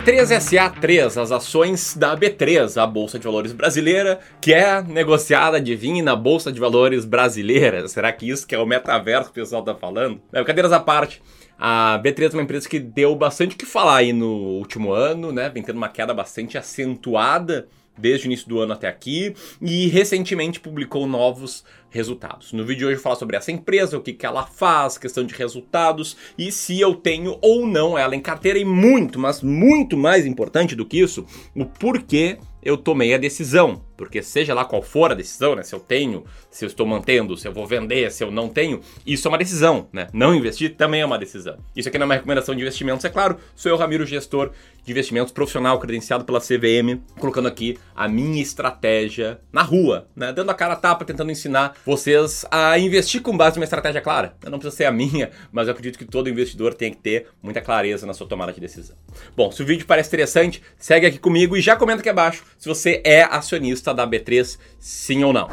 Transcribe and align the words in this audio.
B3SA3, 0.00 1.20
as 1.20 1.30
ações 1.30 1.94
da 1.94 2.16
B3, 2.16 2.80
a 2.80 2.86
Bolsa 2.86 3.18
de 3.18 3.24
Valores 3.26 3.52
brasileira, 3.52 4.18
que 4.40 4.54
é 4.54 4.82
negociada, 4.82 5.58
adivinhe, 5.58 6.00
na 6.00 6.16
Bolsa 6.16 6.50
de 6.50 6.58
Valores 6.58 7.04
brasileira. 7.04 7.86
Será 7.86 8.10
que 8.10 8.26
isso 8.26 8.46
que 8.46 8.54
é 8.54 8.58
o 8.58 8.64
metaverso 8.64 9.30
que 9.30 9.38
o 9.38 9.42
pessoal 9.42 9.62
tá 9.62 9.74
falando? 9.74 10.18
É, 10.32 10.42
cadeiras 10.42 10.72
à 10.72 10.80
parte. 10.80 11.20
A 11.58 12.00
B3 12.02 12.30
é 12.30 12.32
uma 12.32 12.42
empresa 12.42 12.66
que 12.66 12.78
deu 12.78 13.14
bastante 13.14 13.54
o 13.54 13.58
que 13.58 13.66
falar 13.66 13.96
aí 13.96 14.10
no 14.14 14.26
último 14.26 14.90
ano, 14.90 15.32
né? 15.32 15.50
Vem 15.50 15.62
tendo 15.62 15.76
uma 15.76 15.90
queda 15.90 16.14
bastante 16.14 16.56
acentuada 16.56 17.68
desde 17.96 18.26
o 18.26 18.28
início 18.28 18.48
do 18.48 18.60
ano 18.60 18.72
até 18.72 18.88
aqui 18.88 19.34
e 19.60 19.88
recentemente 19.88 20.60
publicou 20.60 21.06
novos 21.06 21.64
resultados. 21.90 22.52
No 22.52 22.64
vídeo 22.64 22.80
de 22.80 22.86
hoje 22.86 22.96
eu 22.96 23.02
falar 23.02 23.16
sobre 23.16 23.36
essa 23.36 23.52
empresa, 23.52 23.98
o 23.98 24.00
que, 24.00 24.12
que 24.12 24.24
ela 24.24 24.46
faz, 24.46 24.96
questão 24.96 25.24
de 25.24 25.34
resultados 25.34 26.16
e 26.38 26.50
se 26.52 26.80
eu 26.80 26.94
tenho 26.94 27.36
ou 27.40 27.66
não 27.66 27.98
ela 27.98 28.14
em 28.14 28.20
carteira 28.20 28.58
e 28.58 28.64
muito, 28.64 29.18
mas 29.18 29.42
muito 29.42 29.96
mais 29.96 30.24
importante 30.24 30.74
do 30.74 30.86
que 30.86 31.00
isso, 31.00 31.26
o 31.54 31.64
porquê 31.64 32.38
eu 32.62 32.76
tomei 32.76 33.14
a 33.14 33.18
decisão. 33.18 33.82
Porque 34.00 34.22
seja 34.22 34.54
lá 34.54 34.64
qual 34.64 34.80
for 34.80 35.12
a 35.12 35.14
decisão, 35.14 35.54
né? 35.54 35.62
Se 35.62 35.74
eu 35.74 35.78
tenho, 35.78 36.24
se 36.50 36.64
eu 36.64 36.68
estou 36.68 36.86
mantendo, 36.86 37.36
se 37.36 37.46
eu 37.46 37.52
vou 37.52 37.66
vender, 37.66 38.10
se 38.10 38.24
eu 38.24 38.30
não 38.30 38.48
tenho, 38.48 38.80
isso 39.06 39.28
é 39.28 39.30
uma 39.30 39.36
decisão, 39.36 39.88
né? 39.92 40.08
Não 40.10 40.34
investir 40.34 40.74
também 40.74 41.02
é 41.02 41.04
uma 41.04 41.18
decisão. 41.18 41.58
Isso 41.76 41.86
aqui 41.86 41.98
não 41.98 42.04
é 42.04 42.06
uma 42.06 42.14
recomendação 42.14 42.54
de 42.54 42.62
investimentos, 42.62 43.04
é 43.04 43.10
claro. 43.10 43.36
Sou 43.54 43.70
eu, 43.70 43.76
Ramiro, 43.76 44.06
gestor 44.06 44.52
de 44.82 44.90
investimentos 44.90 45.34
profissional, 45.34 45.78
credenciado 45.78 46.24
pela 46.24 46.40
CVM, 46.40 47.02
colocando 47.18 47.46
aqui 47.46 47.76
a 47.94 48.08
minha 48.08 48.40
estratégia 48.40 49.38
na 49.52 49.60
rua, 49.60 50.08
né? 50.16 50.32
Dando 50.32 50.48
a 50.48 50.54
cara 50.54 50.72
a 50.72 50.76
tapa, 50.76 51.04
tentando 51.04 51.30
ensinar 51.30 51.74
vocês 51.84 52.46
a 52.50 52.78
investir 52.78 53.20
com 53.20 53.36
base 53.36 53.56
numa 53.56 53.64
estratégia 53.64 54.00
clara. 54.00 54.34
Não 54.44 54.58
precisa 54.58 54.74
ser 54.74 54.84
a 54.86 54.92
minha, 54.92 55.30
mas 55.52 55.68
eu 55.68 55.72
acredito 55.72 55.98
que 55.98 56.06
todo 56.06 56.30
investidor 56.30 56.72
tem 56.72 56.90
que 56.90 56.96
ter 56.96 57.26
muita 57.42 57.60
clareza 57.60 58.06
na 58.06 58.14
sua 58.14 58.26
tomada 58.26 58.50
de 58.50 58.60
decisão. 58.60 58.96
Bom, 59.36 59.52
se 59.52 59.62
o 59.62 59.66
vídeo 59.66 59.84
parece 59.84 60.08
interessante, 60.08 60.62
segue 60.78 61.04
aqui 61.04 61.18
comigo 61.18 61.54
e 61.54 61.60
já 61.60 61.76
comenta 61.76 62.00
aqui 62.00 62.08
abaixo 62.08 62.44
se 62.56 62.66
você 62.66 63.02
é 63.04 63.22
acionista 63.24 63.89
da 63.92 64.06
B3, 64.06 64.58
sim 64.78 65.24
ou 65.24 65.32
não. 65.32 65.48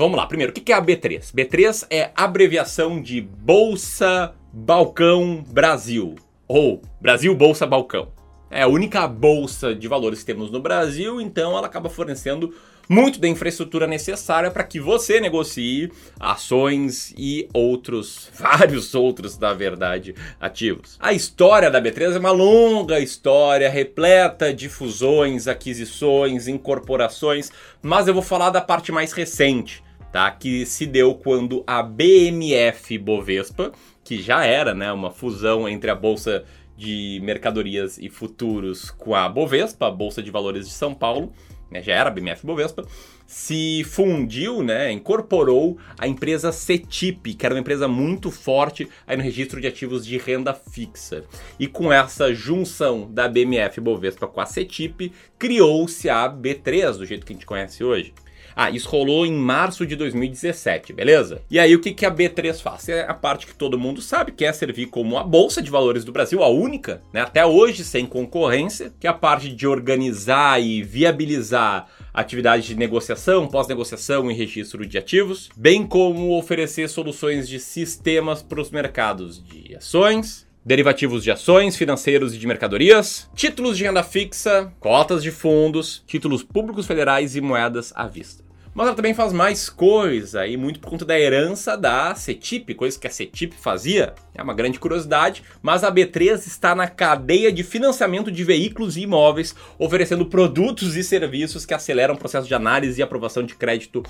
Vamos 0.00 0.16
lá, 0.16 0.26
primeiro, 0.26 0.50
o 0.50 0.54
que 0.54 0.72
é 0.72 0.74
a 0.74 0.80
B3? 0.80 1.30
B3 1.34 1.86
é 1.90 2.10
abreviação 2.16 3.02
de 3.02 3.20
Bolsa 3.20 4.34
Balcão 4.50 5.44
Brasil, 5.46 6.14
ou 6.48 6.80
Brasil 6.98 7.34
Bolsa 7.34 7.66
Balcão. 7.66 8.08
É 8.50 8.62
a 8.62 8.66
única 8.66 9.06
bolsa 9.06 9.74
de 9.74 9.86
valores 9.86 10.20
que 10.20 10.24
temos 10.24 10.50
no 10.50 10.58
Brasil, 10.58 11.20
então 11.20 11.54
ela 11.56 11.66
acaba 11.66 11.90
fornecendo 11.90 12.54
muito 12.90 13.20
da 13.20 13.28
infraestrutura 13.28 13.86
necessária 13.86 14.50
para 14.50 14.64
que 14.64 14.80
você 14.80 15.20
negocie 15.20 15.92
ações 16.18 17.14
e 17.16 17.48
outros, 17.54 18.28
vários 18.34 18.96
outros, 18.96 19.38
na 19.38 19.54
verdade, 19.54 20.12
ativos. 20.40 20.96
A 20.98 21.12
história 21.12 21.70
da 21.70 21.80
B3 21.80 22.16
é 22.16 22.18
uma 22.18 22.32
longa 22.32 22.98
história, 22.98 23.70
repleta 23.70 24.52
de 24.52 24.68
fusões, 24.68 25.46
aquisições, 25.46 26.48
incorporações, 26.48 27.52
mas 27.80 28.08
eu 28.08 28.14
vou 28.14 28.24
falar 28.24 28.50
da 28.50 28.60
parte 28.60 28.90
mais 28.90 29.12
recente. 29.12 29.84
Tá, 30.12 30.28
que 30.28 30.66
se 30.66 30.86
deu 30.86 31.14
quando 31.14 31.62
a 31.64 31.84
BMF 31.84 32.98
Bovespa, 32.98 33.70
que 34.02 34.20
já 34.20 34.44
era 34.44 34.74
né, 34.74 34.90
uma 34.90 35.12
fusão 35.12 35.68
entre 35.68 35.88
a 35.88 35.94
Bolsa 35.94 36.42
de 36.76 37.20
Mercadorias 37.22 37.96
e 37.96 38.08
Futuros 38.08 38.90
com 38.90 39.14
a 39.14 39.28
Bovespa, 39.28 39.86
a 39.86 39.90
Bolsa 39.92 40.20
de 40.20 40.32
Valores 40.32 40.66
de 40.66 40.72
São 40.72 40.92
Paulo, 40.92 41.32
né, 41.70 41.82
já 41.82 41.94
era 41.94 42.10
BMF 42.10 42.44
Bovespa, 42.44 42.84
se 43.26 43.84
fundiu, 43.84 44.62
né, 44.62 44.90
incorporou 44.90 45.78
a 45.96 46.08
empresa 46.08 46.50
CETIP, 46.50 47.34
que 47.34 47.46
era 47.46 47.54
uma 47.54 47.60
empresa 47.60 47.86
muito 47.86 48.30
forte 48.30 48.88
aí 49.06 49.16
no 49.16 49.22
registro 49.22 49.60
de 49.60 49.68
ativos 49.68 50.04
de 50.04 50.18
renda 50.18 50.52
fixa. 50.52 51.24
E 51.58 51.66
com 51.66 51.92
essa 51.92 52.34
junção 52.34 53.08
da 53.10 53.28
BMF 53.28 53.80
Bovespa 53.80 54.26
com 54.26 54.40
a 54.40 54.46
CETIP, 54.46 55.12
criou-se 55.38 56.08
a 56.08 56.28
B3, 56.28 56.96
do 56.96 57.06
jeito 57.06 57.24
que 57.24 57.32
a 57.32 57.36
gente 57.36 57.46
conhece 57.46 57.84
hoje. 57.84 58.12
Ah, 58.54 58.70
isso 58.70 58.88
rolou 58.88 59.24
em 59.24 59.32
março 59.32 59.86
de 59.86 59.96
2017, 59.96 60.92
beleza? 60.92 61.42
E 61.50 61.58
aí 61.58 61.74
o 61.74 61.80
que, 61.80 61.92
que 61.92 62.06
a 62.06 62.10
B3 62.10 62.60
faz? 62.60 62.88
É 62.88 63.02
a 63.02 63.14
parte 63.14 63.46
que 63.46 63.54
todo 63.54 63.78
mundo 63.78 64.00
sabe, 64.00 64.32
que 64.32 64.44
é 64.44 64.52
servir 64.52 64.86
como 64.86 65.18
a 65.18 65.24
Bolsa 65.24 65.62
de 65.62 65.70
Valores 65.70 66.04
do 66.04 66.12
Brasil, 66.12 66.42
a 66.42 66.48
única, 66.48 67.02
né? 67.12 67.20
Até 67.20 67.44
hoje 67.44 67.84
sem 67.84 68.06
concorrência, 68.06 68.92
que 68.98 69.06
é 69.06 69.10
a 69.10 69.14
parte 69.14 69.48
de 69.50 69.66
organizar 69.66 70.60
e 70.60 70.82
viabilizar 70.82 71.86
atividades 72.12 72.66
de 72.66 72.74
negociação, 72.74 73.46
pós-negociação 73.46 74.30
e 74.30 74.34
registro 74.34 74.84
de 74.84 74.98
ativos, 74.98 75.48
bem 75.56 75.86
como 75.86 76.36
oferecer 76.36 76.88
soluções 76.88 77.48
de 77.48 77.58
sistemas 77.60 78.42
para 78.42 78.60
os 78.60 78.70
mercados 78.70 79.42
de 79.42 79.74
ações, 79.76 80.46
derivativos 80.64 81.22
de 81.24 81.30
ações, 81.30 81.76
financeiros 81.76 82.34
e 82.34 82.38
de 82.38 82.46
mercadorias, 82.46 83.28
títulos 83.34 83.76
de 83.76 83.84
renda 83.84 84.02
fixa, 84.02 84.72
cotas 84.78 85.22
de 85.22 85.30
fundos, 85.30 86.02
títulos 86.06 86.42
públicos 86.42 86.86
federais 86.86 87.34
e 87.36 87.40
moedas 87.40 87.92
à 87.96 88.06
vista. 88.06 88.44
Mas 88.72 88.86
ela 88.86 88.94
também 88.94 89.12
faz 89.12 89.32
mais 89.32 89.68
coisa, 89.68 90.46
e 90.46 90.56
muito 90.56 90.78
por 90.78 90.90
conta 90.90 91.04
da 91.04 91.18
herança 91.18 91.76
da 91.76 92.14
CETIP, 92.14 92.74
coisa 92.74 92.98
que 92.98 93.06
a 93.06 93.10
CETIP 93.10 93.56
fazia. 93.56 94.14
É 94.32 94.40
uma 94.40 94.54
grande 94.54 94.78
curiosidade, 94.78 95.42
mas 95.60 95.82
a 95.82 95.90
B3 95.90 96.46
está 96.46 96.72
na 96.72 96.86
cadeia 96.86 97.50
de 97.50 97.64
financiamento 97.64 98.30
de 98.30 98.44
veículos 98.44 98.96
e 98.96 99.02
imóveis, 99.02 99.56
oferecendo 99.76 100.24
produtos 100.24 100.96
e 100.96 101.02
serviços 101.02 101.66
que 101.66 101.74
aceleram 101.74 102.14
o 102.14 102.18
processo 102.18 102.46
de 102.46 102.54
análise 102.54 103.00
e 103.00 103.02
aprovação 103.02 103.42
de 103.42 103.56
crédito 103.56 104.04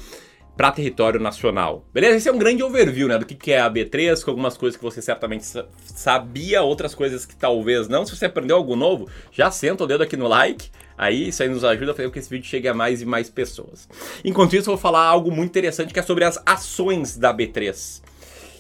para 0.56 0.72
território 0.72 1.18
nacional. 1.18 1.84
Beleza? 1.92 2.16
Esse 2.16 2.28
é 2.28 2.32
um 2.32 2.38
grande 2.38 2.62
overview, 2.62 3.08
né, 3.08 3.18
do 3.18 3.24
que, 3.24 3.34
que 3.34 3.52
é 3.52 3.60
a 3.60 3.70
B3, 3.70 4.22
com 4.22 4.30
algumas 4.30 4.56
coisas 4.56 4.76
que 4.76 4.82
você 4.82 5.00
certamente 5.00 5.44
sabia, 5.86 6.62
outras 6.62 6.94
coisas 6.94 7.24
que 7.24 7.34
talvez 7.34 7.88
não. 7.88 8.04
Se 8.04 8.14
você 8.14 8.26
aprendeu 8.26 8.56
algo 8.56 8.76
novo, 8.76 9.08
já 9.32 9.50
senta 9.50 9.84
o 9.84 9.86
dedo 9.86 10.02
aqui 10.02 10.16
no 10.16 10.28
like. 10.28 10.70
Aí 10.98 11.28
isso 11.28 11.42
aí 11.42 11.48
nos 11.48 11.64
ajuda 11.64 11.92
a 11.92 11.94
fazer 11.94 12.08
com 12.08 12.12
que 12.12 12.18
esse 12.18 12.28
vídeo 12.28 12.46
chegue 12.46 12.68
a 12.68 12.74
mais 12.74 13.00
e 13.00 13.06
mais 13.06 13.30
pessoas. 13.30 13.88
Enquanto 14.22 14.54
isso, 14.54 14.68
eu 14.68 14.74
vou 14.74 14.78
falar 14.80 15.04
algo 15.04 15.30
muito 15.30 15.48
interessante 15.48 15.94
que 15.94 15.98
é 15.98 16.02
sobre 16.02 16.24
as 16.24 16.38
ações 16.44 17.16
da 17.16 17.32
B3. 17.32 18.02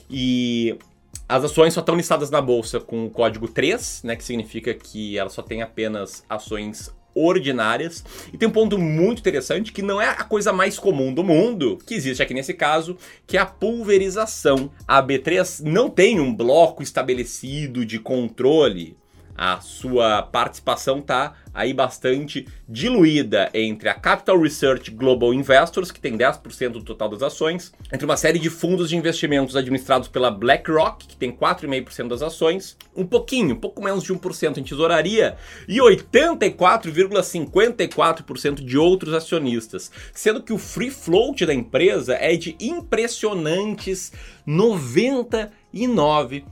E 0.08 0.78
as 1.28 1.44
ações 1.44 1.74
só 1.74 1.80
estão 1.80 1.94
listadas 1.94 2.30
na 2.30 2.40
bolsa 2.40 2.80
com 2.80 3.06
o 3.06 3.10
código 3.10 3.46
3, 3.46 4.02
né, 4.04 4.16
que 4.16 4.24
significa 4.24 4.74
que 4.74 5.18
ela 5.18 5.30
só 5.30 5.42
tem 5.42 5.62
apenas 5.62 6.24
ações 6.28 6.92
ordinárias. 7.14 8.04
E 8.32 8.36
tem 8.36 8.48
um 8.48 8.52
ponto 8.52 8.78
muito 8.78 9.20
interessante 9.20 9.72
que 9.72 9.82
não 9.82 10.00
é 10.00 10.08
a 10.08 10.24
coisa 10.24 10.52
mais 10.52 10.78
comum 10.78 11.12
do 11.12 11.24
mundo, 11.24 11.78
que 11.86 11.94
existe 11.94 12.22
aqui 12.22 12.34
nesse 12.34 12.54
caso, 12.54 12.96
que 13.26 13.36
é 13.36 13.40
a 13.40 13.46
pulverização. 13.46 14.70
A 14.86 15.02
B3 15.02 15.62
não 15.62 15.88
tem 15.90 16.20
um 16.20 16.34
bloco 16.34 16.82
estabelecido 16.82 17.84
de 17.84 17.98
controle 17.98 18.96
a 19.36 19.60
sua 19.60 20.22
participação 20.22 20.98
está 20.98 21.34
aí 21.52 21.72
bastante 21.72 22.46
diluída 22.68 23.50
entre 23.52 23.88
a 23.88 23.94
Capital 23.94 24.40
Research 24.40 24.88
Global 24.90 25.34
Investors, 25.34 25.90
que 25.90 25.98
tem 26.00 26.16
10% 26.16 26.72
do 26.72 26.82
total 26.82 27.08
das 27.08 27.22
ações, 27.22 27.72
entre 27.92 28.04
uma 28.04 28.16
série 28.16 28.38
de 28.38 28.48
fundos 28.48 28.88
de 28.88 28.96
investimentos 28.96 29.56
administrados 29.56 30.06
pela 30.08 30.30
BlackRock, 30.30 31.08
que 31.08 31.16
tem 31.16 31.32
4,5% 31.32 32.06
das 32.08 32.22
ações, 32.22 32.76
um 32.94 33.04
pouquinho, 33.06 33.56
pouco 33.56 33.82
menos 33.82 34.04
de 34.04 34.14
1% 34.14 34.58
em 34.58 34.62
tesouraria 34.62 35.36
e 35.66 35.78
84,54% 35.78 38.64
de 38.64 38.78
outros 38.78 39.12
acionistas, 39.12 39.90
sendo 40.12 40.40
que 40.42 40.52
o 40.52 40.58
free 40.58 40.90
float 40.90 41.46
da 41.46 41.54
empresa 41.54 42.14
é 42.14 42.36
de 42.36 42.54
impressionantes 42.60 44.12
99%. 44.46 46.44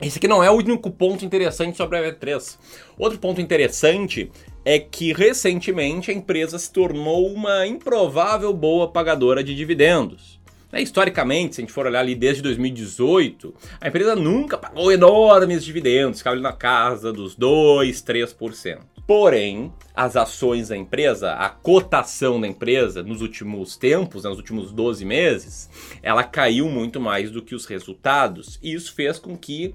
Esse 0.00 0.18
aqui 0.18 0.28
não 0.28 0.42
é 0.42 0.50
o 0.50 0.54
único 0.54 0.90
ponto 0.90 1.24
interessante 1.24 1.76
sobre 1.76 1.98
a 1.98 2.02
V3. 2.02 2.58
Outro 2.98 3.18
ponto 3.18 3.40
interessante 3.40 4.30
é 4.64 4.78
que 4.78 5.12
recentemente 5.12 6.10
a 6.10 6.14
empresa 6.14 6.58
se 6.58 6.72
tornou 6.72 7.32
uma 7.32 7.66
improvável 7.66 8.52
boa 8.52 8.90
pagadora 8.90 9.44
de 9.44 9.54
dividendos. 9.54 10.40
É, 10.72 10.82
historicamente, 10.82 11.54
se 11.54 11.60
a 11.60 11.62
gente 11.62 11.72
for 11.72 11.86
olhar 11.86 12.00
ali 12.00 12.16
desde 12.16 12.42
2018, 12.42 13.54
a 13.80 13.86
empresa 13.86 14.16
nunca 14.16 14.58
pagou 14.58 14.90
enormes 14.90 15.64
dividendos, 15.64 16.18
ficava 16.18 16.34
ali 16.34 16.42
na 16.42 16.52
casa 16.52 17.12
dos 17.12 17.36
2, 17.36 18.02
3%. 18.02 18.93
Porém, 19.06 19.70
as 19.94 20.16
ações 20.16 20.68
da 20.68 20.76
empresa, 20.76 21.34
a 21.34 21.50
cotação 21.50 22.40
da 22.40 22.48
empresa 22.48 23.02
nos 23.02 23.20
últimos 23.20 23.76
tempos, 23.76 24.24
nos 24.24 24.38
últimos 24.38 24.72
12 24.72 25.04
meses, 25.04 25.68
ela 26.02 26.24
caiu 26.24 26.70
muito 26.70 26.98
mais 26.98 27.30
do 27.30 27.42
que 27.42 27.54
os 27.54 27.66
resultados, 27.66 28.58
e 28.62 28.72
isso 28.72 28.94
fez 28.94 29.18
com 29.18 29.36
que 29.36 29.74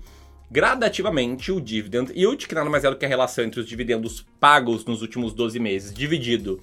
gradativamente 0.50 1.52
o 1.52 1.62
dividend 1.62 2.12
yield, 2.16 2.48
que 2.48 2.56
nada 2.56 2.70
mais 2.72 2.84
é 2.84 2.90
do 2.90 2.96
que 2.96 3.06
a 3.06 3.10
relação 3.10 3.44
entre 3.44 3.60
os 3.60 3.68
dividendos 3.68 4.26
pagos 4.40 4.84
nos 4.84 5.04
últimos 5.04 5.32
12 5.32 5.60
meses 5.60 5.94
dividido 5.94 6.60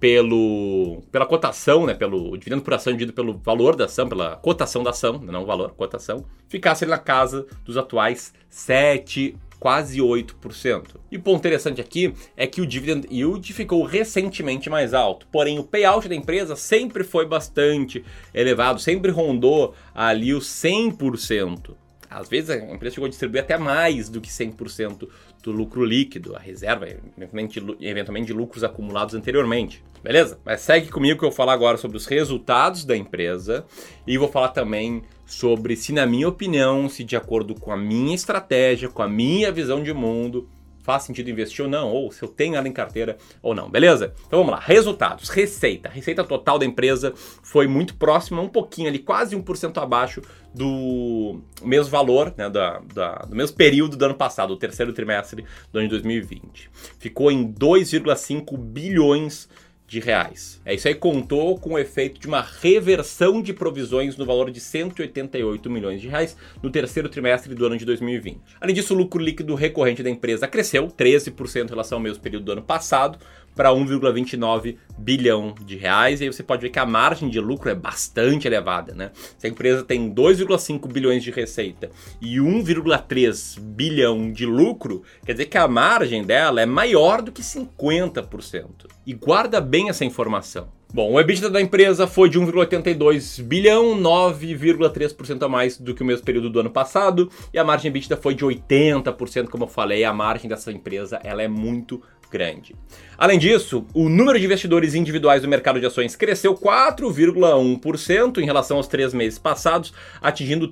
pelo, 0.00 1.02
pela 1.10 1.26
cotação, 1.26 1.86
né, 1.86 1.94
pelo 1.94 2.36
dividendo 2.36 2.62
por 2.62 2.74
ação 2.74 2.92
dividido 2.92 3.12
pelo 3.12 3.36
valor 3.38 3.74
da 3.74 3.86
ação, 3.86 4.08
pela 4.08 4.36
cotação 4.36 4.82
da 4.82 4.90
ação, 4.90 5.18
não 5.18 5.44
valor, 5.44 5.72
cotação, 5.72 6.24
ficasse 6.48 6.86
na 6.86 6.98
casa 6.98 7.46
dos 7.64 7.76
atuais 7.76 8.32
7, 8.48 9.36
quase 9.58 10.00
8%. 10.00 10.96
E 11.10 11.18
ponto 11.18 11.38
interessante 11.38 11.80
aqui 11.80 12.14
é 12.36 12.46
que 12.46 12.60
o 12.60 12.66
dividend 12.66 13.06
yield 13.10 13.52
ficou 13.52 13.82
recentemente 13.84 14.70
mais 14.70 14.94
alto, 14.94 15.26
porém 15.32 15.58
o 15.58 15.64
payout 15.64 16.08
da 16.08 16.14
empresa 16.14 16.54
sempre 16.54 17.02
foi 17.02 17.26
bastante 17.26 18.04
elevado, 18.32 18.80
sempre 18.80 19.10
rondou 19.10 19.74
ali 19.94 20.32
os 20.32 20.46
100%. 20.46 21.74
Às 22.10 22.28
vezes 22.28 22.50
a 22.50 22.56
empresa 22.56 22.94
chegou 22.94 23.06
a 23.06 23.10
distribuir 23.10 23.42
até 23.42 23.58
mais 23.58 24.08
do 24.08 24.20
que 24.20 24.28
100% 24.28 25.08
do 25.42 25.52
lucro 25.52 25.84
líquido, 25.84 26.34
a 26.34 26.38
reserva, 26.38 26.86
eventualmente, 27.16 27.62
eventualmente 27.80 28.26
de 28.26 28.32
lucros 28.32 28.64
acumulados 28.64 29.14
anteriormente. 29.14 29.82
Beleza? 30.02 30.38
Mas 30.44 30.60
segue 30.60 30.88
comigo 30.88 31.18
que 31.18 31.24
eu 31.24 31.30
vou 31.30 31.36
falar 31.36 31.52
agora 31.52 31.76
sobre 31.76 31.96
os 31.96 32.06
resultados 32.06 32.84
da 32.84 32.96
empresa 32.96 33.64
e 34.06 34.16
vou 34.16 34.28
falar 34.28 34.48
também 34.48 35.02
sobre 35.26 35.76
se, 35.76 35.92
na 35.92 36.06
minha 36.06 36.28
opinião, 36.28 36.88
se 36.88 37.04
de 37.04 37.16
acordo 37.16 37.54
com 37.54 37.72
a 37.72 37.76
minha 37.76 38.14
estratégia, 38.14 38.88
com 38.88 39.02
a 39.02 39.08
minha 39.08 39.52
visão 39.52 39.82
de 39.82 39.92
mundo, 39.92 40.48
faz 40.88 41.02
sentido 41.02 41.28
investir 41.28 41.62
ou 41.62 41.70
não, 41.70 41.90
ou 41.90 42.10
se 42.10 42.22
eu 42.22 42.28
tenho 42.30 42.56
ela 42.56 42.66
em 42.66 42.72
carteira 42.72 43.18
ou 43.42 43.54
não, 43.54 43.68
beleza? 43.68 44.14
Então 44.26 44.38
vamos 44.38 44.52
lá, 44.52 44.58
resultados, 44.58 45.28
receita. 45.28 45.86
A 45.86 45.92
receita 45.92 46.24
total 46.24 46.58
da 46.58 46.64
empresa 46.64 47.12
foi 47.42 47.66
muito 47.66 47.94
próxima, 47.94 48.40
um 48.40 48.48
pouquinho 48.48 48.88
ali, 48.88 48.98
quase 48.98 49.36
1% 49.36 49.82
abaixo 49.82 50.22
do 50.54 51.42
mesmo 51.62 51.90
valor, 51.90 52.32
né, 52.38 52.48
da, 52.48 52.80
da, 52.94 53.16
do 53.16 53.36
mesmo 53.36 53.54
período 53.54 53.98
do 53.98 54.04
ano 54.06 54.14
passado, 54.14 54.50
o 54.50 54.56
terceiro 54.56 54.94
trimestre 54.94 55.44
do 55.70 55.78
ano 55.78 55.88
de 55.88 55.90
2020. 55.90 56.70
Ficou 56.98 57.30
em 57.30 57.52
2,5 57.52 58.56
bilhões 58.56 59.46
de 59.88 60.00
reais. 60.00 60.60
É 60.66 60.74
isso 60.74 60.86
aí 60.86 60.94
contou 60.94 61.58
com 61.58 61.70
o 61.70 61.78
efeito 61.78 62.20
de 62.20 62.28
uma 62.28 62.42
reversão 62.42 63.40
de 63.40 63.54
provisões 63.54 64.18
no 64.18 64.26
valor 64.26 64.50
de 64.50 64.60
188 64.60 65.70
milhões 65.70 66.02
de 66.02 66.08
reais 66.08 66.36
no 66.62 66.70
terceiro 66.70 67.08
trimestre 67.08 67.54
do 67.54 67.64
ano 67.64 67.78
de 67.78 67.86
2020. 67.86 68.38
Além 68.60 68.74
disso, 68.74 68.92
o 68.92 68.96
lucro 68.96 69.18
líquido 69.18 69.54
recorrente 69.54 70.02
da 70.02 70.10
empresa 70.10 70.46
cresceu 70.46 70.88
13% 70.88 71.64
em 71.64 71.68
relação 71.68 71.96
ao 71.96 72.02
mesmo 72.02 72.22
período 72.22 72.44
do 72.44 72.52
ano 72.52 72.62
passado, 72.62 73.18
para 73.58 73.70
1,29 73.70 74.76
bilhão 74.96 75.52
de 75.66 75.76
reais. 75.76 76.20
E 76.20 76.24
aí 76.24 76.32
você 76.32 76.44
pode 76.44 76.62
ver 76.62 76.70
que 76.70 76.78
a 76.78 76.86
margem 76.86 77.28
de 77.28 77.40
lucro 77.40 77.68
é 77.68 77.74
bastante 77.74 78.46
elevada, 78.46 78.94
né? 78.94 79.10
Se 79.36 79.48
a 79.48 79.50
empresa 79.50 79.82
tem 79.82 80.14
2,5 80.14 80.86
bilhões 80.86 81.24
de 81.24 81.32
receita 81.32 81.90
e 82.22 82.36
1,3 82.36 83.58
bilhão 83.58 84.30
de 84.30 84.46
lucro, 84.46 85.02
quer 85.26 85.32
dizer 85.32 85.46
que 85.46 85.58
a 85.58 85.66
margem 85.66 86.22
dela 86.22 86.60
é 86.60 86.66
maior 86.66 87.20
do 87.20 87.32
que 87.32 87.42
50%. 87.42 88.86
E 89.04 89.12
guarda 89.12 89.60
bem 89.60 89.88
essa 89.88 90.04
informação. 90.04 90.68
Bom, 90.90 91.12
o 91.12 91.20
EBITDA 91.20 91.50
da 91.50 91.60
empresa 91.60 92.06
foi 92.06 92.30
de 92.30 92.40
1,82 92.40 93.42
bilhão, 93.42 93.94
9,3% 94.00 95.42
a 95.42 95.48
mais 95.48 95.76
do 95.76 95.94
que 95.94 96.02
o 96.02 96.06
mesmo 96.06 96.24
período 96.24 96.48
do 96.48 96.60
ano 96.60 96.70
passado, 96.70 97.30
e 97.52 97.58
a 97.58 97.64
margem 97.64 97.90
EBITDA 97.90 98.16
foi 98.16 98.34
de 98.34 98.42
80%, 98.42 99.48
como 99.48 99.64
eu 99.64 99.68
falei, 99.68 100.02
a 100.02 100.14
margem 100.14 100.48
dessa 100.48 100.72
empresa 100.72 101.20
ela 101.22 101.42
é 101.42 101.48
muito 101.48 102.02
grande. 102.30 102.74
Além 103.16 103.38
disso, 103.38 103.86
o 103.92 104.08
número 104.08 104.38
de 104.38 104.44
investidores 104.44 104.94
individuais 104.94 105.42
do 105.42 105.48
mercado 105.48 105.80
de 105.80 105.86
ações 105.86 106.14
cresceu 106.14 106.54
4,1% 106.54 108.38
em 108.38 108.44
relação 108.44 108.76
aos 108.76 108.86
três 108.86 109.12
meses 109.12 109.38
passados, 109.38 109.92
atingindo 110.20 110.68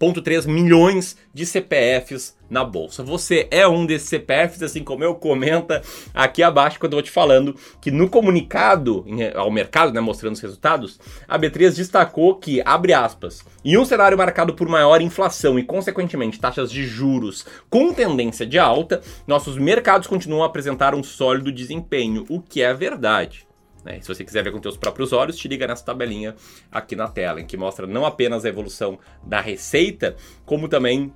3,3 0.00 0.46
milhões 0.46 1.16
de 1.34 1.44
CPFs 1.44 2.36
na 2.48 2.64
bolsa. 2.64 3.02
Você 3.02 3.46
é 3.50 3.66
um 3.66 3.84
desses 3.84 4.08
CPFs, 4.08 4.62
assim 4.62 4.82
como 4.82 5.04
eu, 5.04 5.14
comenta 5.14 5.82
aqui 6.14 6.42
abaixo 6.42 6.78
quando 6.78 6.92
eu 6.92 6.96
vou 6.96 7.02
te 7.02 7.10
falando 7.10 7.54
que 7.80 7.90
no 7.90 8.08
comunicado 8.08 9.04
ao 9.34 9.50
mercado, 9.50 9.92
né, 9.92 10.00
mostrando 10.00 10.34
os 10.34 10.40
resultados, 10.40 10.98
a 11.26 11.38
B3 11.38 11.74
destacou 11.74 12.36
que, 12.36 12.62
abre 12.64 12.92
aspas, 12.92 13.44
em 13.64 13.76
um 13.76 13.84
cenário 13.84 14.16
marcado 14.16 14.54
por 14.54 14.68
maior 14.68 15.02
inflação 15.02 15.58
e, 15.58 15.64
consequentemente, 15.64 16.40
taxas 16.40 16.70
de 16.70 16.84
juros 16.84 17.44
com 17.68 17.92
tendência 17.92 18.46
de 18.46 18.58
alta, 18.58 19.02
nossos 19.26 19.58
mercados 19.58 20.06
continuam 20.06 20.42
a 20.42 20.46
apresentar 20.46 20.94
um 20.94 21.02
sólido 21.02 21.52
desempenho, 21.52 22.24
o 22.28 22.40
que 22.40 22.62
é 22.62 22.72
verdade. 22.72 23.47
Né? 23.88 24.00
Se 24.02 24.08
você 24.08 24.22
quiser 24.22 24.44
ver 24.44 24.52
com 24.52 24.60
seus 24.60 24.76
próprios 24.76 25.14
olhos, 25.14 25.38
te 25.38 25.48
liga 25.48 25.66
nessa 25.66 25.82
tabelinha 25.84 26.36
aqui 26.70 26.94
na 26.94 27.08
tela, 27.08 27.40
em 27.40 27.46
que 27.46 27.56
mostra 27.56 27.86
não 27.86 28.04
apenas 28.04 28.44
a 28.44 28.48
evolução 28.48 28.98
da 29.24 29.40
receita, 29.40 30.14
como 30.44 30.68
também 30.68 31.10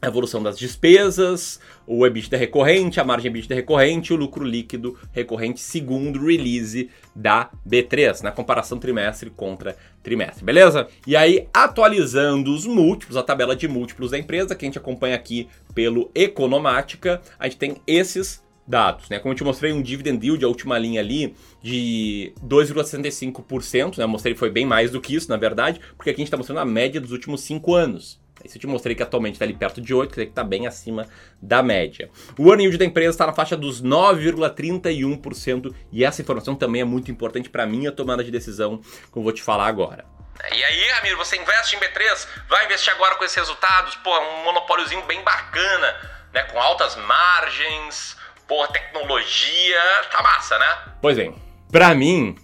a 0.00 0.06
evolução 0.06 0.40
das 0.40 0.56
despesas, 0.56 1.58
o 1.84 2.06
EBITDA 2.06 2.36
recorrente, 2.36 3.00
a 3.00 3.04
margem 3.04 3.30
EBITDA 3.30 3.54
recorrente 3.54 4.12
o 4.12 4.16
lucro 4.16 4.44
líquido 4.44 4.96
recorrente 5.12 5.60
segundo 5.60 6.24
release 6.24 6.88
da 7.14 7.50
B3, 7.68 8.22
na 8.22 8.30
comparação 8.30 8.78
trimestre 8.78 9.28
contra 9.30 9.76
trimestre, 10.02 10.44
beleza? 10.44 10.86
E 11.04 11.16
aí, 11.16 11.48
atualizando 11.52 12.54
os 12.54 12.64
múltiplos, 12.64 13.16
a 13.16 13.24
tabela 13.24 13.56
de 13.56 13.66
múltiplos 13.66 14.12
da 14.12 14.18
empresa, 14.18 14.54
que 14.54 14.64
a 14.64 14.68
gente 14.68 14.78
acompanha 14.78 15.16
aqui 15.16 15.48
pelo 15.74 16.10
Economática, 16.14 17.20
a 17.38 17.48
gente 17.48 17.58
tem 17.58 17.76
esses 17.84 18.42
dados, 18.68 19.08
né? 19.08 19.18
Como 19.18 19.32
eu 19.32 19.36
te 19.36 19.42
mostrei 19.42 19.72
um 19.72 19.80
dividend 19.80 20.24
yield, 20.24 20.44
a 20.44 20.48
última 20.48 20.78
linha 20.78 21.00
ali, 21.00 21.34
de 21.62 22.32
2,65%, 22.46 23.96
né? 23.96 24.04
Eu 24.04 24.08
mostrei 24.08 24.34
que 24.34 24.38
foi 24.38 24.50
bem 24.50 24.66
mais 24.66 24.90
do 24.90 25.00
que 25.00 25.14
isso, 25.14 25.30
na 25.30 25.36
verdade, 25.36 25.80
porque 25.96 26.10
aqui 26.10 26.20
a 26.20 26.22
gente 26.22 26.28
está 26.28 26.36
mostrando 26.36 26.60
a 26.60 26.64
média 26.64 27.00
dos 27.00 27.12
últimos 27.12 27.40
5 27.40 27.74
anos. 27.74 28.20
Isso 28.44 28.56
eu 28.56 28.60
te 28.60 28.66
mostrei 28.66 28.94
que 28.94 29.02
atualmente 29.02 29.34
está 29.34 29.44
ali 29.44 29.54
perto 29.54 29.80
de 29.80 29.92
8, 29.92 30.10
quer 30.10 30.14
dizer 30.14 30.26
que 30.26 30.32
está 30.32 30.44
bem 30.44 30.66
acima 30.66 31.08
da 31.42 31.62
média. 31.62 32.10
O 32.38 32.48
earning 32.48 32.64
yield 32.64 32.78
da 32.78 32.84
empresa 32.84 33.10
está 33.10 33.26
na 33.26 33.32
faixa 33.32 33.56
dos 33.56 33.82
9,31% 33.82 35.74
e 35.90 36.04
essa 36.04 36.22
informação 36.22 36.54
também 36.54 36.82
é 36.82 36.84
muito 36.84 37.10
importante 37.10 37.50
para 37.50 37.64
a 37.64 37.66
minha 37.66 37.90
tomada 37.90 38.22
de 38.22 38.30
decisão, 38.30 38.80
como 39.10 39.22
eu 39.22 39.24
vou 39.24 39.32
te 39.32 39.42
falar 39.42 39.66
agora. 39.66 40.04
E 40.52 40.62
aí, 40.62 40.88
Ramiro, 40.92 41.16
você 41.16 41.36
investe 41.36 41.74
em 41.74 41.80
B3, 41.80 42.28
vai 42.48 42.64
investir 42.66 42.92
agora 42.92 43.16
com 43.16 43.24
esses 43.24 43.36
resultados, 43.36 43.96
pô, 43.96 44.16
um 44.16 44.44
monopóliozinho 44.44 45.02
bem 45.02 45.20
bacana, 45.24 45.96
né, 46.32 46.44
com 46.44 46.60
altas 46.60 46.94
margens, 46.94 48.16
pô, 48.48 48.66
tecnologia, 48.68 49.78
tá 50.10 50.22
massa, 50.22 50.58
né? 50.58 50.94
Pois 51.02 51.16
bem, 51.18 51.34
para 51.70 51.94
mim, 51.94 52.34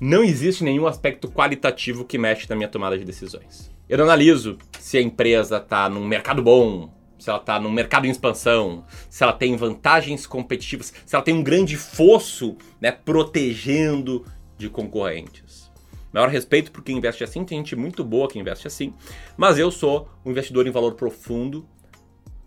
não 0.00 0.24
existe 0.24 0.64
nenhum 0.64 0.86
aspecto 0.86 1.30
qualitativo 1.30 2.04
que 2.04 2.18
mexe 2.18 2.50
na 2.50 2.56
minha 2.56 2.68
tomada 2.68 2.98
de 2.98 3.04
decisões. 3.04 3.70
Eu 3.88 3.98
não 3.98 4.04
analiso 4.04 4.58
se 4.80 4.98
a 4.98 5.00
empresa 5.00 5.58
está 5.58 5.88
num 5.88 6.04
mercado 6.04 6.42
bom, 6.42 6.92
se 7.18 7.30
ela 7.30 7.38
está 7.38 7.58
num 7.58 7.70
mercado 7.70 8.06
em 8.06 8.10
expansão, 8.10 8.84
se 9.08 9.22
ela 9.22 9.32
tem 9.32 9.56
vantagens 9.56 10.26
competitivas, 10.26 10.92
se 11.06 11.14
ela 11.14 11.24
tem 11.24 11.34
um 11.34 11.42
grande 11.42 11.76
fosso 11.76 12.56
né, 12.80 12.90
protegendo 12.90 14.26
de 14.58 14.68
concorrentes. 14.68 15.70
Maior 16.12 16.28
respeito 16.28 16.72
por 16.72 16.82
quem 16.82 16.96
investe 16.96 17.22
assim, 17.22 17.44
tem 17.44 17.58
gente 17.58 17.76
muito 17.76 18.02
boa 18.02 18.28
que 18.28 18.38
investe 18.38 18.66
assim, 18.66 18.92
mas 19.36 19.56
eu 19.56 19.70
sou 19.70 20.08
um 20.24 20.32
investidor 20.32 20.66
em 20.66 20.70
valor 20.70 20.94
profundo 20.94 21.68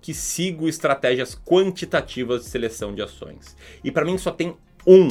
que 0.01 0.13
sigo 0.13 0.67
estratégias 0.67 1.35
quantitativas 1.35 2.43
de 2.43 2.49
seleção 2.49 2.93
de 2.93 3.01
ações. 3.01 3.55
E 3.83 3.91
para 3.91 4.03
mim 4.03 4.17
só 4.17 4.31
tem 4.31 4.55
um 4.85 5.09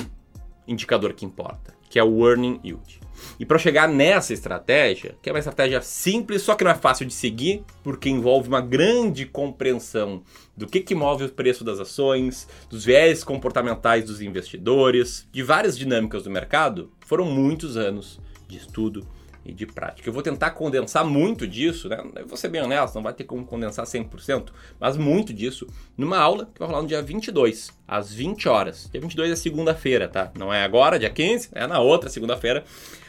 indicador 0.67 1.13
que 1.13 1.25
importa, 1.25 1.75
que 1.89 1.99
é 1.99 2.05
o 2.05 2.29
earning 2.29 2.61
yield. 2.65 3.01
E 3.39 3.45
para 3.45 3.59
chegar 3.59 3.89
nessa 3.89 4.33
estratégia, 4.33 5.15
que 5.23 5.29
é 5.29 5.33
uma 5.33 5.39
estratégia 5.39 5.81
simples, 5.83 6.43
só 6.43 6.55
que 6.55 6.65
não 6.65 6.71
é 6.71 6.75
fácil 6.75 7.07
de 7.07 7.13
seguir, 7.13 7.63
porque 7.83 8.09
envolve 8.09 8.49
uma 8.49 8.61
grande 8.61 9.27
compreensão 9.27 10.23
do 10.57 10.67
que, 10.67 10.81
que 10.81 10.95
move 10.95 11.25
o 11.25 11.29
preço 11.29 11.63
das 11.63 11.79
ações, 11.79 12.49
dos 12.69 12.85
viés 12.85 13.23
comportamentais 13.23 14.05
dos 14.05 14.21
investidores, 14.21 15.29
de 15.31 15.43
várias 15.43 15.77
dinâmicas 15.77 16.23
do 16.23 16.31
mercado, 16.31 16.91
foram 17.07 17.27
muitos 17.27 17.77
anos 17.77 18.21
de 18.49 18.57
estudo 18.57 19.07
e 19.51 19.53
de 19.53 19.67
prática. 19.67 20.09
Eu 20.09 20.13
vou 20.13 20.23
tentar 20.23 20.53
condensar 20.53 21.05
muito 21.05 21.47
disso, 21.47 21.89
né? 21.89 22.03
Eu 22.17 22.27
vou 22.27 22.37
ser 22.37 22.49
bem 22.49 22.63
honesto, 22.63 22.95
não 22.95 23.03
vai 23.03 23.13
ter 23.13 23.25
como 23.25 23.45
condensar 23.45 23.85
100%, 23.85 24.51
mas 24.79 24.97
muito 24.97 25.33
disso 25.33 25.67
numa 25.97 26.19
aula 26.19 26.47
que 26.47 26.59
vai 26.59 26.69
rolar 26.69 26.83
no 26.83 26.89
dia 26.89 27.03
22, 27.03 27.71
às 27.87 28.13
20 28.13 28.49
horas. 28.49 28.89
Dia 28.91 29.01
22 29.01 29.33
é 29.33 29.37
segunda-feira, 29.37 30.09
tá? 30.09 30.31
Não 30.39 30.55
é 30.55 30.63
agora, 30.63 30.99
dia 30.99 31.11
15, 31.11 31.51
é 31.53 31.67
na 31.67 31.81
outra 31.81 32.09
segunda-feira 32.09 32.65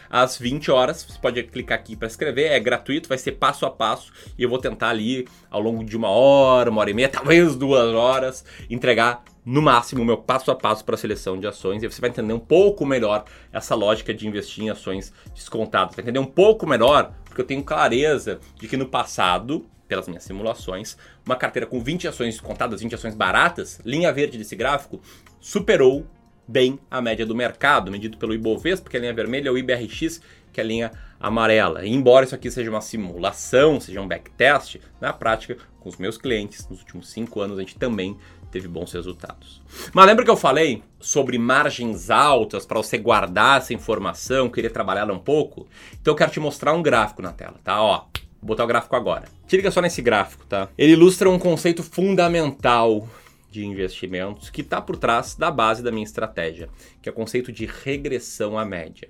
às 0.10 0.38
20 0.38 0.69
horas. 0.71 1.03
Você 1.03 1.19
pode 1.19 1.41
clicar 1.43 1.77
aqui 1.77 1.95
para 1.95 2.07
escrever, 2.07 2.51
é 2.51 2.60
gratuito, 2.60 3.07
vai 3.07 3.17
ser 3.17 3.33
passo 3.33 3.65
a 3.65 3.71
passo 3.71 4.12
e 4.38 4.43
eu 4.43 4.50
vou 4.50 4.57
tentar 4.57 4.89
ali 4.89 5.27
ao 5.50 5.62
longo 5.62 5.83
de 5.83 5.95
uma 5.95 6.10
hora, 6.10 6.69
uma 6.69 6.81
hora 6.81 6.89
e 6.89 6.93
meia, 6.93 7.10
talvez 7.10 7.55
duas 7.55 7.93
horas, 7.93 8.43
entregar 8.69 9.24
no 9.45 9.62
máximo 9.62 10.01
o 10.01 10.05
meu 10.05 10.17
passo 10.17 10.51
a 10.51 10.55
passo 10.55 10.86
para 10.86 10.95
a 10.95 10.98
seleção 10.98 11.39
de 11.39 11.48
ações 11.48 11.81
e 11.81 11.88
você 11.88 12.00
vai 12.00 12.10
entender 12.10 12.33
um 12.33 12.39
pouco 12.39 12.86
melhor 12.86 13.25
essa 13.51 13.74
lógica 13.75 14.13
de 14.13 14.27
investir 14.27 14.63
em 14.63 14.69
ações 14.69 15.13
descontadas. 15.33 15.95
Vai 15.95 16.03
entender 16.03 16.19
um 16.19 16.25
pouco 16.25 16.67
melhor 16.67 17.13
porque 17.25 17.41
eu 17.41 17.45
tenho 17.45 17.63
clareza 17.63 18.39
de 18.55 18.67
que 18.67 18.77
no 18.77 18.86
passado 18.86 19.65
pelas 19.88 20.07
minhas 20.07 20.24
simulações, 20.24 20.95
uma 21.25 21.36
carteira 21.36 21.67
com 21.67 21.83
20 21.83 22.07
ações 22.07 22.36
descontadas, 22.36 22.79
20 22.79 22.95
ações 22.95 23.13
baratas, 23.13 23.77
linha 23.83 24.13
verde 24.13 24.38
desse 24.38 24.55
gráfico, 24.55 25.01
superou 25.38 26.07
bem 26.48 26.79
a 26.89 27.01
média 27.01 27.25
do 27.25 27.36
mercado, 27.36 27.91
medido 27.91 28.17
pelo 28.17 28.33
Ibovespa, 28.33 28.89
que 28.89 28.95
é 28.95 29.00
a 29.00 29.01
linha 29.01 29.13
vermelha, 29.13 29.50
é 29.50 29.51
o 29.51 29.57
IBRX, 29.57 30.21
que 30.53 30.62
é 30.62 30.63
a 30.63 30.67
linha 30.67 30.91
amarela. 31.19 31.86
E 31.86 31.89
embora 31.89 32.25
isso 32.25 32.33
aqui 32.33 32.50
seja 32.50 32.69
uma 32.69 32.79
simulação, 32.79 33.81
seja 33.81 34.00
um 34.00 34.07
backtest, 34.07 34.77
na 35.01 35.12
prática, 35.12 35.57
com 35.81 35.89
os 35.89 35.98
meus 35.98 36.17
clientes, 36.17 36.67
nos 36.69 36.79
últimos 36.79 37.10
cinco 37.10 37.41
anos, 37.41 37.57
a 37.57 37.62
gente 37.62 37.77
também 37.77 38.17
teve 38.51 38.67
bons 38.67 38.91
resultados. 38.91 39.62
Mas 39.93 40.05
lembra 40.05 40.25
que 40.25 40.29
eu 40.29 40.38
falei 40.38 40.84
sobre 41.00 41.38
margens 41.38 42.10
altas 42.10 42.65
para 42.65 42.77
você 42.77 42.98
guardar 42.98 43.60
essa 43.60 43.74
informação, 43.74 44.50
querer 44.50 44.70
trabalhar 44.70 45.01
ela 45.01 45.13
um 45.13 45.20
pouco? 45.20 45.67
Então 46.00 46.12
eu 46.12 46.15
quero 46.15 46.31
te 46.31 46.39
mostrar 46.39 46.74
um 46.74 46.81
gráfico 46.81 47.22
na 47.22 47.31
tela, 47.31 47.55
tá? 47.63 47.81
Ó, 47.81 48.05
vou 48.41 48.50
botar 48.50 48.63
o 48.63 48.67
gráfico 48.67 48.96
agora. 48.96 49.27
Te 49.48 49.55
liga 49.55 49.72
só 49.72 49.81
nesse 49.81 50.01
gráfico, 50.01 50.46
tá? 50.46 50.70
Ele 50.77 50.93
ilustra 50.93 51.29
um 51.29 51.39
conceito 51.39 51.81
fundamental 51.81 53.08
de 53.50 53.65
investimentos 53.65 54.50
que 54.50 54.62
está 54.62 54.81
por 54.81 54.98
trás 54.98 55.36
da 55.36 55.51
base 55.51 55.84
da 55.84 55.91
minha 55.91 56.03
estratégia, 56.03 56.70
que 57.01 57.10
é 57.10 57.12
o 57.12 57.15
conceito 57.15 57.51
de 57.51 57.65
regressão 57.65 58.58
à 58.58 58.63
média. 58.63 59.10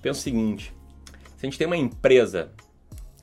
Pensa 0.00 0.20
o 0.20 0.22
seguinte: 0.22 0.72
se 1.36 1.46
a 1.46 1.46
gente 1.46 1.58
tem 1.58 1.66
uma 1.66 1.76
empresa 1.76 2.52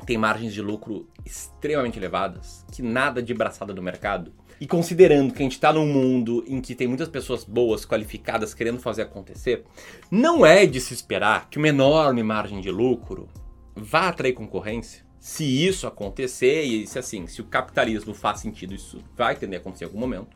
tem 0.07 0.17
margens 0.17 0.53
de 0.53 0.61
lucro 0.61 1.05
extremamente 1.25 1.99
elevadas, 1.99 2.65
que 2.71 2.81
nada 2.81 3.21
de 3.21 3.33
braçada 3.33 3.73
no 3.73 3.81
mercado, 3.81 4.31
e 4.59 4.65
considerando 4.65 5.33
que 5.33 5.39
a 5.39 5.43
gente 5.43 5.51
está 5.51 5.71
num 5.71 5.85
mundo 5.85 6.45
em 6.47 6.61
que 6.61 6.73
tem 6.73 6.87
muitas 6.87 7.09
pessoas 7.09 7.43
boas, 7.43 7.85
qualificadas, 7.85 8.53
querendo 8.53 8.79
fazer 8.79 9.01
acontecer, 9.01 9.65
não 10.09 10.45
é 10.45 10.65
de 10.65 10.79
se 10.79 10.93
esperar 10.93 11.49
que 11.49 11.57
uma 11.57 11.67
enorme 11.67 12.23
margem 12.23 12.61
de 12.61 12.71
lucro 12.71 13.27
vá 13.75 14.07
atrair 14.07 14.33
concorrência. 14.33 15.05
Se 15.19 15.43
isso 15.43 15.85
acontecer, 15.85 16.63
e 16.63 16.87
se 16.87 16.97
assim, 16.97 17.27
se 17.27 17.41
o 17.41 17.45
capitalismo 17.45 18.13
faz 18.13 18.39
sentido, 18.39 18.73
isso 18.73 19.03
vai 19.15 19.35
tender 19.35 19.59
a 19.59 19.61
acontecer 19.61 19.83
em 19.83 19.87
algum 19.87 19.99
momento, 19.99 20.35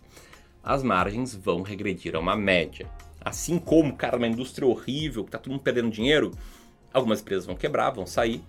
as 0.62 0.84
margens 0.84 1.34
vão 1.34 1.62
regredir 1.62 2.14
a 2.14 2.20
uma 2.20 2.36
média. 2.36 2.88
Assim 3.24 3.58
como, 3.58 3.96
cara, 3.96 4.18
uma 4.18 4.28
indústria 4.28 4.68
horrível, 4.68 5.24
que 5.24 5.32
tá 5.32 5.38
todo 5.38 5.52
mundo 5.52 5.64
perdendo 5.64 5.90
dinheiro, 5.90 6.32
algumas 6.94 7.22
empresas 7.22 7.46
vão 7.46 7.56
quebrar, 7.56 7.90
vão 7.92 8.06
sair, 8.06 8.44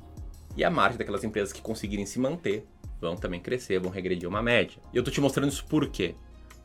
e 0.57 0.65
a 0.65 0.71
margem 0.71 0.99
daquelas 0.99 1.25
empresas 1.25 1.53
que 1.53 1.61
conseguirem 1.61 2.07
se 2.07 2.19
manter 2.19 2.67
vão 3.01 3.17
também 3.17 3.41
crescer, 3.41 3.81
vão 3.81 3.91
regredir 3.91 4.29
uma 4.29 4.43
média. 4.43 4.79
E 4.93 4.97
eu 4.97 5.03
tô 5.03 5.11
te 5.11 5.21
mostrando 5.21 5.49
isso 5.49 5.65
por 5.65 5.89
quê? 5.89 6.15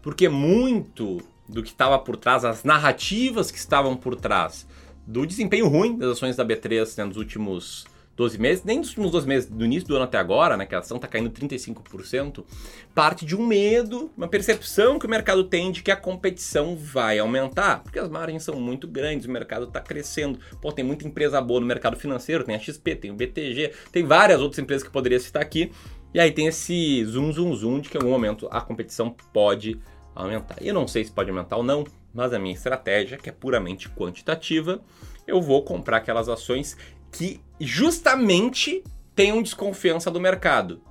Porque 0.01 0.29
muito 0.29 1.19
do 1.49 1.63
que 1.63 1.69
estava 1.69 1.97
por 1.97 2.17
trás, 2.17 2.45
as 2.45 2.63
narrativas 2.63 3.49
que 3.49 3.57
estavam 3.57 3.95
por 3.95 4.15
trás 4.15 4.67
do 5.05 5.25
desempenho 5.25 5.67
ruim 5.67 5.97
das 5.97 6.11
ações 6.11 6.35
da 6.35 6.45
B3 6.45 6.97
né, 6.97 7.05
nos 7.05 7.17
últimos 7.17 7.85
12 8.17 8.39
meses, 8.39 8.63
nem 8.63 8.79
nos 8.79 8.89
últimos 8.89 9.11
12 9.11 9.27
meses, 9.27 9.49
do 9.49 9.63
início 9.63 9.87
do 9.87 9.95
ano 9.95 10.05
até 10.05 10.17
agora, 10.17 10.57
né, 10.57 10.65
que 10.65 10.73
a 10.73 10.79
ação 10.79 10.97
está 10.97 11.07
caindo 11.07 11.29
35%, 11.29 12.43
parte 12.95 13.23
de 13.23 13.35
um 13.35 13.45
medo, 13.45 14.11
uma 14.17 14.27
percepção 14.27 14.97
que 14.97 15.05
o 15.05 15.09
mercado 15.09 15.43
tem 15.43 15.71
de 15.71 15.83
que 15.83 15.91
a 15.91 15.95
competição 15.95 16.75
vai 16.75 17.19
aumentar, 17.19 17.83
porque 17.83 17.99
as 17.99 18.09
margens 18.09 18.41
são 18.41 18.59
muito 18.59 18.87
grandes, 18.87 19.27
o 19.27 19.31
mercado 19.31 19.65
está 19.65 19.79
crescendo. 19.79 20.39
Pô, 20.59 20.71
tem 20.71 20.83
muita 20.83 21.07
empresa 21.07 21.39
boa 21.39 21.59
no 21.59 21.67
mercado 21.67 21.95
financeiro, 21.95 22.43
tem 22.43 22.55
a 22.55 22.59
XP, 22.59 22.95
tem 22.95 23.11
o 23.11 23.13
BTG, 23.13 23.71
tem 23.91 24.03
várias 24.03 24.41
outras 24.41 24.57
empresas 24.57 24.81
que 24.81 24.89
eu 24.89 24.93
poderia 24.93 25.19
citar 25.19 25.43
aqui, 25.43 25.71
e 26.11 26.19
aí 26.19 26.31
tem 26.31 26.47
esse 26.47 27.05
zoom, 27.05 27.31
zoom, 27.31 27.53
zoom 27.53 27.79
de 27.79 27.89
que 27.89 27.97
em 27.97 28.01
algum 28.01 28.11
momento 28.11 28.47
a 28.49 28.59
competição 28.61 29.15
pode 29.31 29.79
aumentar. 30.15 30.55
E 30.59 30.67
eu 30.67 30.73
não 30.73 30.87
sei 30.87 31.05
se 31.05 31.11
pode 31.11 31.29
aumentar 31.29 31.57
ou 31.57 31.63
não, 31.63 31.83
mas 32.11 32.33
a 32.33 32.39
minha 32.39 32.55
estratégia, 32.55 33.15
que 33.15 33.29
é 33.29 33.31
puramente 33.31 33.87
quantitativa, 33.89 34.81
eu 35.27 35.41
vou 35.41 35.61
comprar 35.61 35.97
aquelas 35.97 36.29
ações 36.29 36.77
que 37.11 37.39
justamente 37.59 38.83
tenham 39.15 39.41
desconfiança 39.41 40.11
do 40.11 40.19
mercado. 40.19 40.81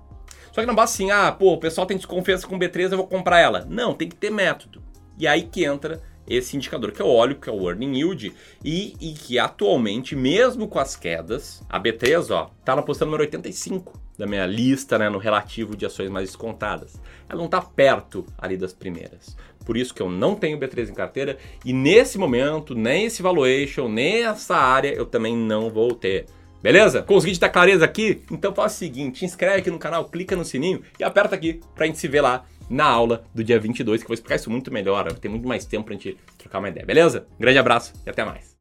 Só 0.52 0.60
que 0.60 0.66
não 0.66 0.74
basta 0.74 0.94
assim, 0.94 1.10
ah, 1.10 1.30
pô, 1.30 1.52
o 1.52 1.58
pessoal 1.58 1.86
tem 1.86 1.96
desconfiança 1.96 2.46
com 2.46 2.58
B3, 2.58 2.90
eu 2.90 2.96
vou 2.96 3.06
comprar 3.06 3.40
ela. 3.40 3.66
Não, 3.68 3.94
tem 3.94 4.08
que 4.08 4.16
ter 4.16 4.30
método. 4.30 4.82
E 5.18 5.26
aí 5.26 5.42
que 5.42 5.64
entra 5.64 6.02
esse 6.26 6.56
indicador 6.56 6.92
que 6.92 7.00
eu 7.00 7.06
olho, 7.06 7.36
que 7.36 7.48
é 7.48 7.52
o 7.52 7.68
Earning 7.68 7.96
Yield, 7.96 8.34
e, 8.64 8.94
e 9.00 9.12
que 9.12 9.38
atualmente, 9.38 10.16
mesmo 10.16 10.66
com 10.66 10.78
as 10.78 10.96
quedas, 10.96 11.62
a 11.68 11.78
B3, 11.78 12.34
ó, 12.34 12.50
tá 12.64 12.74
na 12.74 12.82
posição 12.82 13.06
número 13.06 13.22
85 13.22 14.05
da 14.18 14.26
minha 14.26 14.46
lista, 14.46 14.98
né, 14.98 15.08
no 15.08 15.18
relativo 15.18 15.76
de 15.76 15.86
ações 15.86 16.10
mais 16.10 16.28
descontadas. 16.28 17.00
Ela 17.28 17.40
não 17.40 17.48
tá 17.48 17.60
perto 17.60 18.24
ali 18.38 18.56
das 18.56 18.72
primeiras. 18.72 19.36
Por 19.64 19.76
isso 19.76 19.92
que 19.92 20.00
eu 20.00 20.08
não 20.08 20.34
tenho 20.34 20.58
B3 20.58 20.90
em 20.90 20.94
carteira 20.94 21.38
e 21.64 21.72
nesse 21.72 22.18
momento, 22.18 22.74
nem 22.74 23.06
esse 23.06 23.20
valuation, 23.22 23.88
nem 23.88 24.24
essa 24.24 24.56
área 24.56 24.92
eu 24.94 25.04
também 25.04 25.36
não 25.36 25.68
vou 25.68 25.92
ter. 25.94 26.26
Beleza? 26.62 27.02
Consegui 27.02 27.34
te 27.34 27.40
dar 27.40 27.48
clareza 27.48 27.84
aqui? 27.84 28.22
Então 28.30 28.54
faz 28.54 28.74
o 28.74 28.76
seguinte, 28.76 29.24
inscreve 29.24 29.58
aqui 29.58 29.70
no 29.70 29.78
canal, 29.78 30.06
clica 30.06 30.34
no 30.34 30.44
sininho 30.44 30.82
e 30.98 31.04
aperta 31.04 31.34
aqui 31.34 31.60
pra 31.74 31.86
gente 31.86 31.98
se 31.98 32.08
ver 32.08 32.22
lá 32.22 32.44
na 32.68 32.84
aula 32.84 33.24
do 33.34 33.44
dia 33.44 33.58
22, 33.60 34.00
que 34.00 34.04
eu 34.04 34.08
vou 34.08 34.14
explicar 34.14 34.36
isso 34.36 34.50
muito 34.50 34.72
melhor, 34.72 35.12
tem 35.12 35.30
muito 35.30 35.46
mais 35.46 35.64
tempo 35.64 35.84
pra 35.84 35.94
gente 35.94 36.16
trocar 36.36 36.58
uma 36.58 36.68
ideia, 36.68 36.84
beleza? 36.84 37.26
Grande 37.38 37.58
abraço 37.58 37.92
e 38.04 38.10
até 38.10 38.24
mais. 38.24 38.55